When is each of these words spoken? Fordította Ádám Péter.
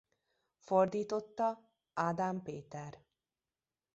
Fordította 0.57 1.69
Ádám 1.93 2.41
Péter. 2.43 3.01